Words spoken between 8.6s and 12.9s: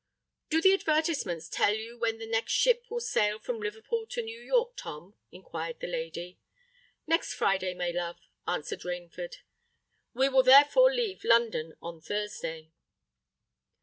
Rainford. "We will therefore leave London on Thursday."